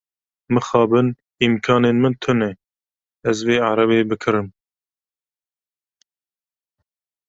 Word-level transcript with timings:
Mixabin, 0.53 1.07
îmkanên 1.45 1.95
min 2.01 2.13
tune 2.21 2.49
ez 3.29 3.37
vê 3.47 3.55
erebeyê 3.69 4.05
bikirim. 4.09 4.47